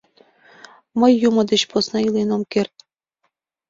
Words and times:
Мый 0.99 1.13
юмо 1.27 1.41
деч 1.51 1.61
посна 1.71 1.99
илен 2.07 2.29
ом 2.35 2.43
керт!.. 2.53 2.75